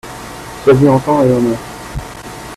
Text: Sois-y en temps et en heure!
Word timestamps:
Sois-y 0.63 0.87
en 0.89 0.97
temps 0.99 1.21
et 1.23 1.31
en 1.31 1.45
heure! 1.45 1.59